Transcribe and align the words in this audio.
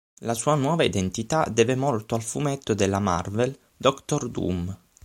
La 0.21 0.33
sua 0.33 0.55
nuova 0.55 0.81
identità 0.81 1.47
deve 1.47 1.75
molto 1.75 2.15
al 2.15 2.23
fumetto 2.23 2.73
della 2.73 2.97
Marvel 2.97 3.55
Doctor 3.77 4.27
Doom. 4.31 4.75